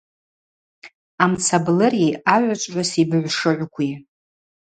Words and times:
Амцаблыри 1.23 2.07
агӏвычӏвгӏвыс 2.33 2.91
йбыгӏвшыгӏвкви. 3.01 3.89